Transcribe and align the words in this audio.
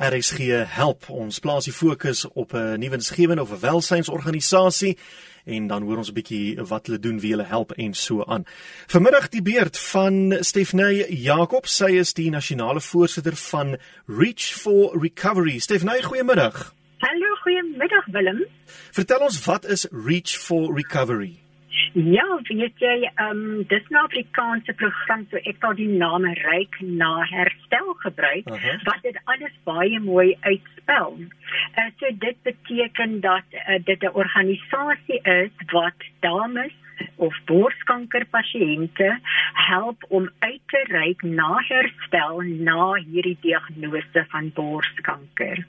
RSG 0.00 0.64
help. 0.64 1.10
Ons 1.12 1.38
plaas 1.44 1.66
die 1.68 1.74
fokus 1.76 2.24
op 2.32 2.54
'n 2.54 2.78
nuwe 2.80 2.96
insgewende 2.96 3.42
of 3.42 3.52
'n 3.52 3.60
welsynsorganisasie 3.60 4.96
en 5.44 5.66
dan 5.66 5.82
hoor 5.82 5.96
ons 5.96 6.08
'n 6.08 6.14
bietjie 6.14 6.62
wat 6.62 6.86
hulle 6.86 6.98
doen, 6.98 7.20
wie 7.20 7.30
hulle 7.30 7.44
help 7.44 7.72
en 7.72 7.94
so 7.94 8.24
aan. 8.24 8.44
Vanmiddag 8.86 9.28
die 9.28 9.42
beurt 9.42 9.78
van 9.78 10.36
Stefanie 10.40 11.20
Jakob. 11.22 11.66
Sy 11.66 11.90
is 11.90 12.12
die 12.12 12.30
nasionale 12.30 12.80
voorsitter 12.80 13.36
van 13.36 13.76
Reach 14.06 14.54
for 14.54 15.00
Recovery. 15.00 15.58
Stefanie, 15.58 16.02
goeiemiddag. 16.02 16.74
Hallo, 16.98 17.34
goeiemiddag 17.42 18.06
Willem. 18.06 18.46
Vertel 18.90 19.18
ons 19.18 19.44
wat 19.44 19.64
is 19.64 19.86
Reach 19.90 20.38
for 20.38 20.74
Recovery? 20.74 21.49
Ja, 21.92 22.38
weet 22.42 22.78
jy, 22.78 23.10
ehm 23.14 23.30
um, 23.30 23.64
dis 23.66 23.88
'n 23.88 23.96
Afrikaanse 23.96 24.72
program 24.72 25.26
so 25.30 25.36
ek 25.36 25.64
die 25.76 25.88
naam 25.88 26.24
Ryk 26.24 26.76
na 26.80 27.24
Herstel 27.30 27.94
gebruik 28.04 28.46
uh 28.50 28.62
-huh. 28.62 28.82
wat 28.84 29.02
dit 29.02 29.18
alles 29.24 29.56
baie 29.64 30.00
mooi 30.00 30.36
uitspel. 30.40 31.18
Uh, 31.18 31.90
so 31.98 32.06
dit 32.18 32.36
beteken 32.42 33.20
dat 33.20 33.42
uh, 33.52 33.78
dit 33.84 34.02
'n 34.02 34.14
organisasie 34.14 35.20
is 35.22 35.50
wat 35.72 35.98
dames 36.20 36.72
of 37.16 37.34
borskanker 37.44 38.26
pasiënte 38.30 39.18
help 39.52 40.04
om 40.08 40.28
uit 40.38 40.60
te 40.66 40.82
reik 40.88 41.22
na 41.22 41.56
herstel 41.68 42.40
na 42.40 42.92
hierdie 42.94 43.38
diagnose 43.40 44.24
van 44.28 44.50
borskanker. 44.54 45.64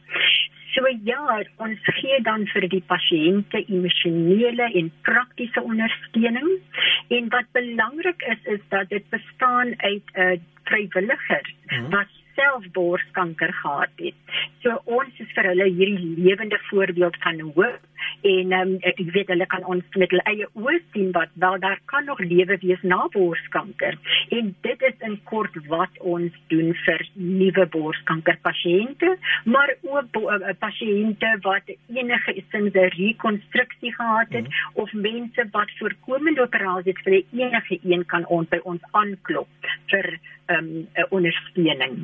So 0.74 0.88
ja, 1.04 1.42
ons 1.60 1.80
gee 2.00 2.22
dan 2.24 2.46
vir 2.54 2.68
die 2.72 2.84
pasiënte 2.88 3.60
emosionele 3.68 4.70
en 4.80 4.92
praktiese 5.08 5.64
ondersteuning. 5.68 6.50
En 7.18 7.28
wat 7.34 7.52
belangrik 7.58 8.24
is 8.34 8.48
is 8.56 8.64
dat 8.70 8.90
dit 8.90 9.10
bestaan 9.10 9.74
uit 9.78 10.04
'n 10.16 10.22
uh, 10.22 10.40
vrywilliger 10.64 11.54
hmm. 11.68 11.90
wat 11.90 12.08
self 12.36 12.64
borskanker 12.72 13.54
gehad 13.54 13.90
het. 13.96 14.16
So 14.64 14.82
ons 14.86 15.20
is 15.20 15.32
vir 15.36 15.50
hulle 15.52 15.68
hierdie 15.68 16.16
lewende 16.18 16.60
voorbeeld 16.70 17.18
van 17.26 17.40
hoop 17.40 17.80
en 18.22 18.54
um, 18.54 18.74
ek 18.88 19.00
weet 19.16 19.32
hulle 19.34 19.48
kan 19.52 19.66
ons 19.74 19.98
met 20.02 20.12
hulle 20.14 20.26
eie 20.30 20.48
oë 20.60 20.78
sien 20.94 21.12
wat 21.16 21.32
wel 21.44 21.58
daar 21.64 21.80
kan 21.92 22.06
nog 22.10 22.20
lewe 22.24 22.58
wees 22.62 22.84
na 22.94 23.00
borskanker 23.14 23.98
en 24.38 24.52
dit 24.68 24.86
is 24.90 25.06
in 25.08 25.18
kort 25.32 25.58
wat 25.72 26.02
ons 26.14 26.36
doen 26.54 26.74
vir 26.86 27.06
nuwe 27.16 27.66
borskanker 27.76 28.38
pasiënte 28.48 29.16
maar 29.56 29.74
ook 29.82 30.20
uh, 30.22 30.54
pasiënte 30.62 31.34
wat 31.48 31.72
enige 31.72 32.38
sinse 32.54 32.88
rekonstruksie 32.98 33.94
gehad 33.96 34.38
het 34.38 34.48
mm. 34.48 34.82
of 34.84 34.94
mense 34.94 35.48
wat 35.56 35.74
voorkomende 35.80 36.46
operasies 36.48 37.02
vir 37.06 37.22
enige 37.22 37.80
een 37.82 38.06
kan 38.14 38.28
ons 38.28 38.50
by 38.52 38.62
ons 38.74 38.86
aanklop 39.04 39.72
vir 39.94 40.14
um, 40.52 40.88
ondersteuning. 41.10 41.98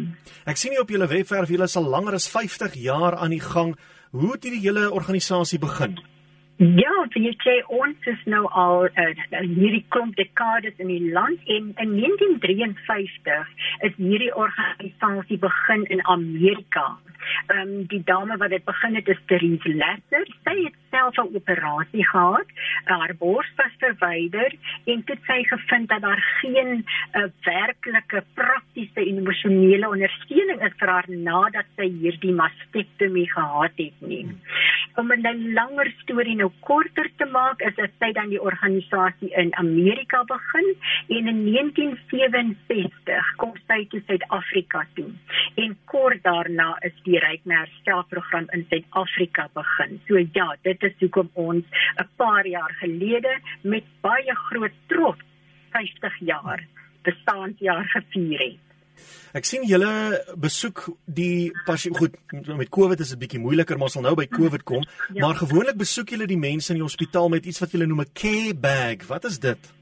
Ek 0.46 0.60
sien 0.60 0.76
hier 0.76 0.84
op 0.86 0.92
julle 0.94 1.08
webwerf 1.08 1.50
julle 1.50 1.70
is 1.70 1.78
al 1.80 1.90
langer 1.90 2.18
as 2.18 2.30
50 2.32 2.78
jaar 2.82 3.16
aan 3.16 3.36
die 3.36 3.44
gang. 3.44 3.76
Hoe 4.12 4.32
het 4.36 4.44
hierdie 4.44 4.64
hele 4.64 4.92
organisasie 4.92 5.60
begin? 5.60 5.98
Ja, 6.58 6.94
weet 7.14 7.44
jy 7.46 7.58
ons 7.70 8.08
is 8.10 8.22
nou 8.26 8.48
al 8.50 8.88
uh, 8.90 9.04
hierdie 9.30 9.84
klomp 9.94 10.16
dekades 10.18 10.80
in 10.82 10.90
die 10.90 11.12
land 11.14 11.38
en 11.54 11.68
in 11.84 11.92
1953 12.00 13.52
is 13.86 13.94
hierdie 14.00 14.32
organisasie 14.34 15.38
begin 15.38 15.86
in 15.94 16.02
Amerika. 16.10 16.88
Ehm 17.54 17.62
um, 17.62 17.86
die 17.92 18.02
dame 18.10 18.40
wat 18.42 18.50
dit 18.50 18.66
begin 18.66 18.98
het 18.98 19.08
is 19.08 19.22
Therese 19.30 19.70
Lesser. 19.70 20.26
Sy 20.48 20.56
het 20.64 20.82
self 21.08 21.30
'n 21.30 21.36
operasie 21.36 22.08
gehad, 22.08 22.46
haar 22.86 23.14
bors 23.20 23.52
was 23.56 23.72
verwyder 23.80 24.52
en 24.86 25.04
dit 25.06 25.20
sy 25.28 25.44
gevind 25.44 25.90
dat 25.90 26.02
daar 26.02 26.24
geen 26.42 26.86
uh, 27.14 27.24
werklike 27.44 28.24
praktiese 28.34 29.02
emosionele 29.06 29.90
ondersteuning 29.90 30.62
is 30.64 30.74
vir 30.80 30.88
haar 30.88 31.06
nadat 31.08 31.66
sy 31.76 31.88
hierdie 32.02 32.34
mastektomie 32.34 33.30
gehad 33.32 33.72
het 33.78 34.02
nie. 34.02 34.28
Om 34.96 35.12
'n 35.12 35.54
langer 35.54 35.94
storie 36.02 36.36
nou 36.36 36.52
korter 36.60 37.10
te 37.18 37.26
maak, 37.26 37.62
is 37.62 37.76
dit 37.76 37.92
sy 38.00 38.12
dan 38.12 38.30
die 38.30 38.42
organisasie 38.42 39.32
in 39.36 39.56
Amerika 39.56 40.24
begin 40.24 40.76
en 41.08 41.28
in 41.28 41.46
1967 41.46 43.36
kom 43.38 43.54
sy 43.68 43.86
toe 43.90 44.02
Suid-Afrika 44.08 44.86
toe. 44.96 45.12
En 45.56 45.78
kort 45.86 46.24
daarna 46.24 46.78
is 46.82 46.94
die 47.04 47.20
Rykmer 47.20 47.58
Herstelprogram 47.58 48.48
in 48.52 48.66
Suid-Afrika 48.70 49.50
begin. 49.54 50.02
So 50.08 50.18
ja, 50.18 50.56
dit 50.62 50.84
is 50.84 50.97
hoekom 51.00 51.30
ons 51.34 51.66
'n 52.00 52.10
paar 52.16 52.48
jaar 52.48 52.74
gelede 52.80 53.40
met 53.62 53.84
baie 54.02 54.36
groot 54.50 54.76
trots 54.88 55.22
50 55.72 56.20
jaar 56.20 56.68
bestaanjaar 57.04 57.86
gevier 57.86 58.40
het. 58.40 58.64
Ek 59.38 59.46
sien 59.46 59.66
julle 59.68 59.92
besoek 60.42 60.88
die 61.06 61.52
goed 62.00 62.16
met 62.58 62.70
COVID 62.70 63.00
is 63.00 63.10
dit 63.14 63.20
bietjie 63.20 63.40
moeiliker 63.40 63.78
maar 63.78 63.90
ons 63.90 63.94
sal 63.94 64.06
nou 64.08 64.16
by 64.16 64.26
COVID 64.26 64.64
kom 64.64 64.84
ja. 65.14 65.22
maar 65.22 65.36
gewoonlik 65.36 65.78
besoek 65.78 66.10
julle 66.10 66.28
die 66.28 66.38
mense 66.38 66.74
in 66.74 66.80
die 66.82 66.88
hospitaal 66.88 67.30
met 67.30 67.46
iets 67.46 67.62
wat 67.62 67.72
julle 67.72 67.86
noem 67.86 68.02
'n 68.02 68.14
care 68.14 68.56
bag 68.56 69.08
wat 69.08 69.26
is 69.26 69.40
dit 69.40 69.74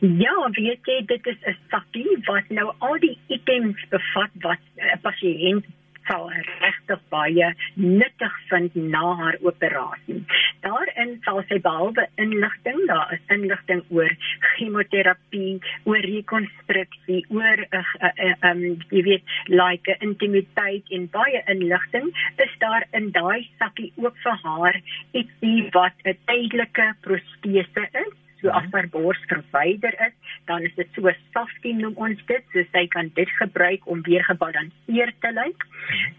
Ja, 0.00 0.34
weet 0.50 0.88
jy 0.90 0.98
dit 1.06 1.26
is 1.26 1.40
'n 1.46 1.56
sakkie 1.70 2.16
wat 2.26 2.48
nou 2.48 2.72
al 2.78 2.98
die 2.98 3.18
items 3.28 3.84
bevat 3.90 4.32
wat 4.40 4.62
'n 4.76 4.98
pasiënt 5.02 5.66
sal 6.08 6.30
regtig 6.60 7.00
baie 7.08 7.54
nuttig 7.74 8.34
vind 8.48 8.74
na 8.74 9.14
haar 9.14 9.36
operasie. 9.40 10.24
Daarin 10.62 11.16
sal 11.24 11.42
sy 11.48 11.58
behalwe 11.62 12.06
inligting, 12.22 12.78
daar 12.86 13.10
is 13.16 13.34
inligting 13.34 13.82
oor 13.90 14.12
chemoterapie, 14.54 15.58
oor 15.90 16.04
rekonstruksie, 16.06 17.24
oor 17.34 17.64
'n 17.64 17.80
uh, 17.80 18.12
uh, 18.26 18.36
um 18.50 18.62
jy 18.94 19.02
weet 19.08 19.24
like 19.48 19.96
intimiteit 20.00 20.94
en 20.98 21.08
baie 21.10 21.42
inligting 21.54 22.12
is 22.46 22.54
daar 22.58 22.86
in 22.92 23.10
daai 23.10 23.48
sakkie 23.58 23.92
ook 23.96 24.16
vir 24.24 24.38
haar 24.44 24.80
ietsie 25.12 25.70
wat 25.74 25.96
'n 26.04 26.18
tydelike 26.26 26.94
protese 27.02 27.88
is. 28.06 28.12
So 28.42 28.50
as 28.50 28.66
haar 28.74 28.88
bors 28.90 29.20
verwyder 29.30 29.94
is, 30.06 30.14
dan 30.50 30.64
is 30.66 30.74
dit 30.74 30.88
so 30.94 31.06
'n 31.06 31.16
softie 31.34 31.74
noem 31.74 31.94
ons 31.94 32.18
dit, 32.26 32.44
so 32.52 32.64
sy 32.72 32.86
kan 32.86 33.10
dit 33.14 33.30
gebruik 33.38 33.86
om 33.86 34.02
weer 34.02 34.24
gebalanseerd 34.24 35.16
te 35.20 35.30
lyk. 35.32 35.66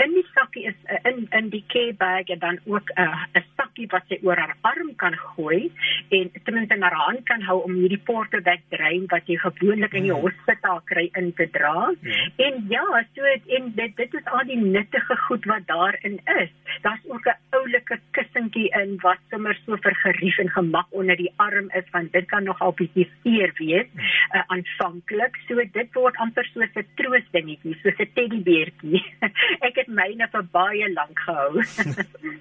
In 0.05 0.13
die 0.13 0.27
sakkie 0.33 0.65
is 0.71 0.79
uh, 0.87 0.99
in 1.11 1.27
in 1.39 1.49
die 1.49 1.63
care 1.67 1.93
bag 1.93 2.31
en 2.35 2.39
dan 2.39 2.59
ook 2.65 2.87
'n 2.95 3.01
uh, 3.01 3.25
'n 3.35 3.43
sakkie 3.73 3.89
wat 3.91 4.05
sy 4.07 4.19
oor 4.23 4.37
haar 4.37 4.55
arm 4.61 4.93
kan 4.95 5.15
gooi 5.17 5.71
en 6.09 6.29
ten 6.45 6.53
minste 6.53 6.75
in 6.75 6.83
haar 6.83 6.93
hand 6.93 7.25
kan 7.25 7.41
hou 7.41 7.63
om 7.65 7.73
hierdie 7.73 8.01
portebag 8.05 8.61
drein 8.69 9.07
wat 9.09 9.25
jy 9.27 9.37
gewoonlik 9.41 9.93
in 9.93 10.05
die 10.07 10.13
hmm. 10.13 10.21
hospitaal 10.21 10.81
kry 10.85 11.09
in 11.17 11.33
te 11.33 11.47
dra. 11.49 11.91
Ja. 12.01 12.29
En 12.45 12.65
ja, 12.69 12.85
so 13.15 13.23
en 13.57 13.71
dit 13.75 13.95
dit 13.97 14.13
is 14.13 14.25
al 14.25 14.45
die 14.45 14.59
nuttige 14.61 15.17
goed 15.27 15.45
wat 15.45 15.65
daarin 15.67 16.19
is. 16.39 16.51
Daar's 16.81 17.01
ook 17.07 17.25
'n 17.25 17.57
oulike 17.57 17.99
kussentjie 18.43 18.69
in 18.75 18.97
wat 19.03 19.19
sommer 19.31 19.55
so 19.65 19.77
vir 19.77 19.95
gerief 20.03 20.37
en 20.39 20.49
gemak 20.49 20.87
onder 20.91 21.15
die 21.15 21.31
arm 21.37 21.69
is 21.75 21.85
van 21.91 22.09
dit 22.11 22.25
kan 22.27 22.43
nog 22.43 22.59
al 22.61 22.73
bietjie 22.73 23.07
seer 23.23 23.53
wees 23.59 23.87
uh, 24.35 24.43
aanvanklik. 24.47 25.37
So 25.47 25.55
dit 25.55 25.93
word 25.93 26.15
amper 26.17 26.45
so 26.53 26.59
'n 26.59 26.85
troosdingetjie, 26.97 27.75
so 27.81 27.89
'n 27.89 28.09
teddybeertjie. 28.15 29.03
ek 29.67 29.75
het 29.75 29.87
myne 29.87 30.27
vir 30.31 30.43
baie 30.51 30.93
lank 30.93 31.19
gehou. 31.19 31.63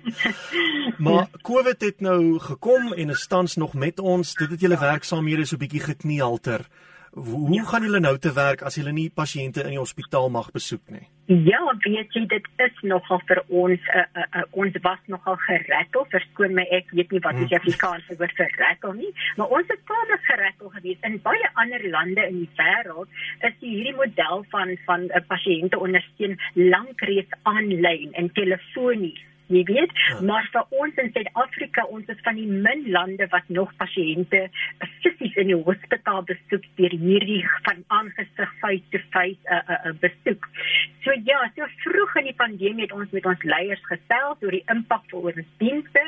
maar 1.05 1.27
COVID 1.43 1.81
het 1.81 2.01
nou 2.01 2.39
gekom 2.39 2.93
en 2.93 3.11
is 3.11 3.27
tans 3.27 3.57
nog 3.57 3.75
met 3.75 3.99
ons. 3.99 4.34
Dit 4.34 4.51
het 4.51 4.61
julle 4.61 4.79
werksaamhede 4.79 5.45
so 5.45 5.57
bietjie 5.57 5.81
geknielter. 5.81 6.67
Hoe 7.15 7.55
ja. 7.55 7.65
gaan 7.69 7.84
julle 7.84 8.00
nou 8.00 8.15
te 8.19 8.31
werk 8.33 8.62
as 8.65 8.78
julle 8.78 8.93
nie 8.97 9.11
pasiënte 9.12 9.67
in 9.67 9.75
die 9.75 9.81
hospitaal 9.81 10.31
mag 10.33 10.47
besoek 10.55 10.87
nie? 10.95 11.05
Ja, 11.28 11.61
weet 11.84 12.15
jy 12.17 12.23
dit 12.31 12.47
is 12.65 12.78
nogal 12.89 13.21
vir 13.28 13.41
ons 13.49 13.91
uh, 13.93 14.05
uh, 14.17 14.25
uh, 14.41 14.45
ons 14.65 14.78
was 14.87 15.03
nogal 15.12 15.37
gerattel. 15.45 16.06
Verskoon 16.15 16.56
my, 16.56 16.65
ek 16.72 16.89
weet 16.97 17.12
nie 17.12 17.21
wat 17.27 17.37
die 17.37 17.45
hmm. 17.45 17.59
Afrikaanse 17.61 18.17
woord 18.17 18.33
vir 18.39 18.56
rattel 18.62 18.97
nie, 18.97 19.12
maar 19.37 19.53
ons 19.59 19.69
het 19.69 19.84
baie 19.91 20.19
gerattel 20.25 20.72
gewees 20.78 21.05
in 21.09 21.19
baie 21.27 21.51
ander 21.61 21.84
lande 21.93 22.25
in 22.33 22.41
die 22.47 22.51
wêreld. 22.56 23.12
Is 23.45 23.61
hierdie 23.61 23.97
model 24.01 24.47
van 24.55 24.72
van 24.89 25.05
'n 25.05 25.12
uh, 25.12 25.25
pasiënte 25.28 25.78
ondersteun 25.84 26.41
lank 26.56 27.05
reeds 27.12 27.37
aanlyn 27.53 28.17
en 28.17 28.33
telefonies 28.41 29.21
jy 29.53 29.65
weet 29.69 29.93
ja. 29.93 30.21
maar 30.28 30.49
vir 30.54 30.78
ons 30.83 31.01
in 31.03 31.10
Suid-Afrika 31.15 31.84
ons 31.97 32.09
is 32.13 32.21
van 32.27 32.39
die 32.41 32.49
min 32.49 32.84
lande 32.95 33.28
wat 33.34 33.49
nog 33.49 33.72
pasiënte 33.81 34.47
fisies 35.03 35.37
in 35.43 35.53
die 35.53 35.59
hospitaal 35.69 36.25
besoek 36.28 36.65
deur 36.81 36.97
hierdie 37.04 37.41
van 37.66 37.84
aangesig 37.99 38.54
face 38.63 38.84
to 38.95 38.99
face 39.15 39.41
'n 39.43 39.54
uh, 39.54 39.63
uh, 39.75 39.78
uh, 39.91 39.95
besoek. 40.01 40.49
So 41.04 41.13
ja, 41.25 41.41
so 41.57 41.66
vroeg 41.84 42.16
in 42.21 42.28
die 42.31 42.39
pandemie 42.39 42.87
het 42.87 42.93
ons 42.93 43.10
met 43.10 43.27
ons 43.27 43.43
leiers 43.43 43.83
gesels 43.89 44.43
oor 44.43 44.54
die 44.54 44.65
impak 44.75 45.04
vir 45.10 45.31
ons 45.31 45.49
dienste 45.59 46.05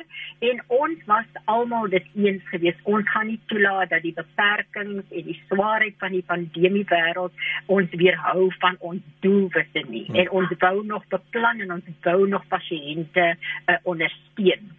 en 0.51 0.63
ons 0.69 0.99
was 1.07 1.41
almal 1.45 1.89
dit 1.89 2.07
eens 2.15 2.43
gewees. 2.53 2.79
Ons 2.85 3.09
gaan 3.11 3.27
nie 3.27 3.41
toelaat 3.47 3.91
dat 3.91 4.03
die 4.03 4.15
beperkings 4.15 5.11
en 5.11 5.25
die 5.31 5.41
swaarheid 5.49 5.99
van 5.99 6.13
die 6.13 6.25
pandemie 6.27 6.87
wêreld 6.91 7.33
ons 7.67 7.91
weerhou 7.91 8.51
van 8.61 8.77
ons 8.81 9.03
doelwitte 9.21 9.85
nie. 9.89 10.05
Hmm. 10.07 10.21
En 10.23 10.31
ons 10.31 10.57
wou 10.59 10.85
nog 10.87 11.07
beplan 11.09 11.61
en 11.61 11.73
ons 11.79 11.91
wou 12.07 12.29
nog 12.29 12.47
pasiënte 12.49 13.34
uh, 13.35 13.79
ondersteun. 13.83 14.73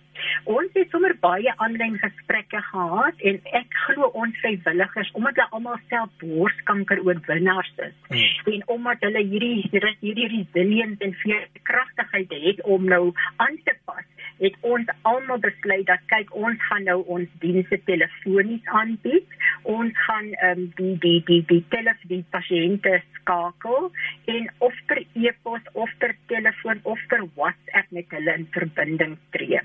Ons 0.49 0.71
het 0.77 0.91
sommer 0.93 1.13
baie 1.21 1.51
aanlyn 1.63 1.97
gesprekke 1.99 2.61
gehad 2.69 3.23
en 3.29 3.39
ek 3.59 3.77
glo 3.85 4.09
ons 4.21 4.37
vrywilligers 4.43 5.11
omdat 5.19 5.39
hulle 5.39 5.57
almal 5.57 5.79
self 5.91 6.11
borskanker 6.23 7.01
oorwinnaars 7.03 7.71
is 7.87 7.95
hmm. 8.07 8.53
en 8.53 8.63
omdat 8.77 9.03
hulle 9.07 9.25
hierdie 9.31 9.83
hierdie 9.99 10.29
resilience 10.37 11.03
en 11.03 11.17
veerkragtigheid 11.23 12.35
het 12.47 12.63
om 12.77 12.87
nou 12.95 13.03
aan 13.43 13.59
te 13.67 13.75
pas 13.89 14.07
het 14.45 14.57
ons 14.61 14.91
almal 15.09 15.41
besluit 15.43 15.85
dat 15.89 16.03
kyk 16.11 16.33
ons 16.37 16.61
gaan 16.69 16.85
nou 16.89 16.99
ons 17.17 17.31
dienste 17.43 17.79
telefonies 17.89 18.71
aanbied. 18.79 19.37
Ons 19.75 19.97
gaan 20.07 20.31
ehm 20.33 20.63
um, 20.63 20.71
die 20.79 20.95
die 21.05 21.19
die 21.29 21.41
die 21.51 21.63
telefoon 21.73 22.11
die 22.13 22.23
pasiënte 22.35 22.95
skakel 23.17 23.89
en 24.35 24.49
of 24.67 24.77
per 24.89 25.01
e-pos 25.13 25.71
of 25.73 25.91
per 25.99 26.15
telefoon 26.31 26.81
of 26.83 27.01
per 27.09 27.23
WhatsApp 27.39 27.91
met 27.97 28.17
hulle 28.17 28.37
in 28.39 28.47
verbinding 28.57 29.17
tree. 29.35 29.61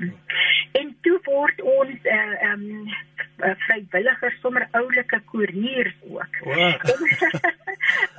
En 0.80 0.94
toe 1.04 1.18
word 1.28 1.64
ons 1.78 1.96
eh 2.04 2.18
uh, 2.18 2.36
ehm 2.50 2.68
um, 2.70 3.56
vrywilligers 3.66 4.40
sommer 4.40 4.68
oulike 4.72 5.20
koeriers 5.32 5.96
ook. 6.08 6.44
Wow. 6.44 6.74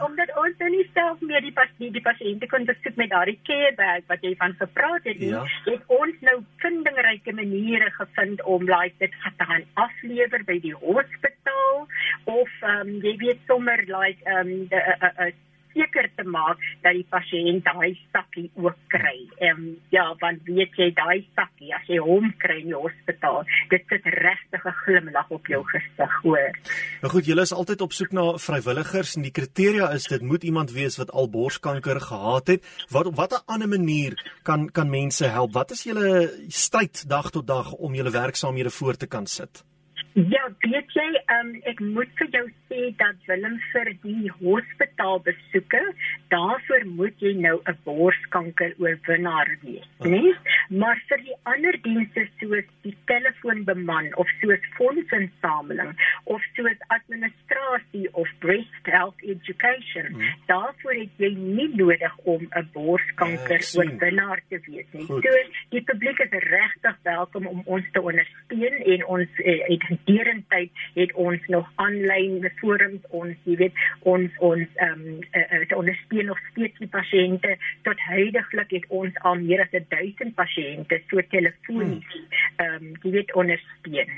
Omdat 0.05 0.31
ons 0.43 0.57
nou 0.63 0.69
nie 0.73 0.85
self 0.93 1.21
meer 1.21 1.43
die 1.45 1.53
pas 1.55 1.69
die, 1.77 1.91
die 1.93 2.03
pasiënte 2.05 2.49
kon 2.51 2.65
besoek 2.69 2.97
met 3.01 3.11
daardie 3.13 3.39
care 3.47 3.73
bag 3.77 4.07
wat 4.11 4.25
jy 4.25 4.33
van 4.39 4.55
gepraat 4.59 5.05
het 5.09 5.19
nie, 5.19 5.33
ja. 5.33 5.43
het 5.67 5.93
ons 6.01 6.25
nou 6.27 6.37
vindingryke 6.63 7.35
maniere 7.37 7.91
gevind 7.99 8.41
om 8.55 8.65
like 8.69 8.97
dit 9.03 9.13
te 9.37 9.47
gaan 9.51 9.67
aflewer 9.85 10.43
by 10.47 10.57
die 10.65 10.75
hospitaal 10.81 11.87
of 12.25 12.57
ehm 12.61 12.81
um, 12.81 12.97
jy 13.05 13.15
weet 13.25 13.47
sommer 13.47 13.85
like 13.89 14.21
ehm 14.25 14.51
um, 14.51 14.67
'n 14.71 15.33
seker 15.73 16.09
te 16.15 16.23
maak 16.23 16.59
dat 16.83 16.95
die 16.97 17.05
pasiënt 17.09 17.65
daai 17.65 17.97
sakkie 18.13 18.49
ook 18.55 18.77
kry. 18.93 19.17
Ehm 19.39 19.57
um, 19.57 19.69
ja, 19.93 20.05
want 20.21 20.43
weet 20.47 20.75
jy 20.79 20.91
daai 20.95 21.25
sakkie 21.35 21.73
as 21.75 21.87
jy 21.87 21.99
hom 22.03 22.31
kry 22.41 22.59
in 22.61 22.71
die 22.71 22.77
hospitaal, 22.77 23.43
dit 23.69 23.83
sit 23.89 24.05
regtig 24.05 24.65
'n 24.65 24.77
glimlag 24.83 25.29
op 25.29 25.47
jou 25.47 25.63
gesig, 25.71 26.13
hoor. 26.23 26.51
Nou 27.01 27.11
goed, 27.13 27.25
julle 27.25 27.41
is 27.41 27.53
altyd 27.53 27.81
op 27.81 27.93
soek 27.93 28.11
na 28.11 28.25
vrywilligers 28.37 29.15
en 29.15 29.23
die 29.23 29.31
kriteria 29.31 29.91
is 29.93 30.07
dit 30.07 30.21
moet 30.21 30.43
iemand 30.43 30.71
wees 30.71 30.97
wat 30.97 31.11
al 31.11 31.29
borskanker 31.29 31.99
gehad 31.99 32.47
het. 32.47 32.61
Wat 32.89 33.05
op 33.05 33.15
watter 33.15 33.41
ander 33.45 33.67
manier 33.67 34.13
kan 34.43 34.69
kan 34.71 34.89
mense 34.89 35.25
help? 35.25 35.53
Wat 35.53 35.71
is 35.71 35.83
julle 35.83 36.29
stryd 36.47 37.09
dag 37.09 37.29
tot 37.31 37.47
dag 37.47 37.71
om 37.73 37.95
julle 37.95 38.11
werksaamhede 38.11 38.69
voort 38.69 38.99
te 38.99 39.07
kan 39.07 39.25
sit? 39.27 39.63
Ja, 40.13 40.40
weet 40.59 40.91
jy, 40.95 41.07
um, 41.35 41.51
ek 41.69 41.79
moet 41.79 42.11
vir 42.19 42.29
jou 42.35 42.43
sê 42.69 42.89
dat 42.99 43.15
Willem 43.27 43.57
vir 43.71 43.91
die 44.03 44.31
hospitaal 44.39 45.21
besoeke, 45.25 45.81
daarvoor 46.33 46.85
moet 46.97 47.23
jy 47.23 47.33
nou 47.39 47.57
'n 47.67 47.77
borskanker 47.85 48.73
oorwinnaar 48.79 49.49
wees, 49.61 49.87
oh. 49.99 50.07
nee? 50.07 50.33
Maar 50.69 51.01
vir 51.09 51.23
die 51.27 51.37
ander 51.43 51.77
dienste 51.83 52.27
soos 52.39 52.67
die 52.83 52.95
telefoonbeman 53.05 54.11
of 54.15 54.27
soos 54.41 54.63
fondsinsameling 54.77 55.93
of 56.23 56.41
soos 56.55 56.79
administrasie 56.87 58.07
of 58.13 58.27
breast 58.39 58.85
health 58.85 59.19
education, 59.23 60.15
oh. 60.15 60.31
daarvoor 60.47 60.93
het 60.93 61.17
jy 61.17 61.33
nie 61.35 61.69
nodig 61.75 62.17
om 62.23 62.47
'n 62.49 62.69
borskanker 62.73 63.61
ja, 63.61 63.79
oorwinnaar 63.79 64.41
te 64.49 64.59
wees 64.67 64.87
nie. 64.91 65.05
Goed. 65.05 65.23
So 65.23 65.31
die 65.69 65.83
publiek 65.83 66.19
is 66.19 66.31
regtig 66.31 66.97
welkom 67.03 67.47
om 67.47 67.61
ons 67.65 67.85
te 67.91 68.01
ondersteun 68.01 68.77
en 68.93 69.05
ons 69.05 69.29
eh, 69.43 69.59
het 69.67 69.83
derentyd 70.41 70.71
het 70.93 71.13
ons 71.13 71.39
nog 71.47 71.71
aanlyn 71.75 72.49
forums 72.59 73.01
ons 73.09 73.35
jy 73.45 73.55
weet 73.57 73.73
ons 74.01 74.31
ons 74.39 74.67
ehm 74.75 74.91
um, 74.91 75.19
uh, 75.33 75.61
uh, 75.61 75.77
ondersteun 75.77 76.25
nog 76.25 76.39
steeds 76.51 76.77
die 76.79 76.87
pasiënte. 76.87 77.57
Tot 77.83 77.97
heidaglik 78.09 78.71
het 78.71 78.85
ons 78.89 79.13
al 79.21 79.35
meer 79.35 79.61
as 79.61 79.71
1000 79.71 80.35
pasiënte 80.35 81.01
so 81.09 81.21
telefonies 81.29 82.05
ehm 82.57 82.75
um, 82.75 82.93
jy 83.03 83.11
weet 83.11 83.35
ondersteun. 83.35 84.11